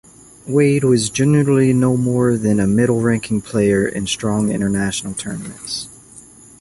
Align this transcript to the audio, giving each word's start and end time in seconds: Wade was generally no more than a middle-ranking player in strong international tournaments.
Wade 0.47 0.83
was 0.83 1.11
generally 1.11 1.73
no 1.73 1.95
more 1.95 2.35
than 2.35 2.59
a 2.59 2.65
middle-ranking 2.65 3.39
player 3.39 3.87
in 3.87 4.07
strong 4.07 4.49
international 4.49 5.13
tournaments. 5.13 5.89